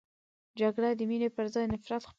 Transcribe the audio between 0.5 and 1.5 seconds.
جګړه د مینې پر